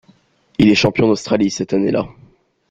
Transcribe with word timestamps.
Il 0.57 0.67
est 0.69 0.73
champion 0.73 1.07
d'Australie 1.07 1.51
cette 1.51 1.73
année-là. 1.73 2.07